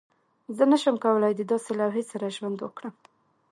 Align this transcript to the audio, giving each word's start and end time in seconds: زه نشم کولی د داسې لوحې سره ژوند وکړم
زه 0.55 0.63
نشم 0.71 0.95
کولی 1.03 1.33
د 1.35 1.41
داسې 1.51 1.71
لوحې 1.79 2.03
سره 2.11 2.33
ژوند 2.35 2.57
وکړم 2.61 2.95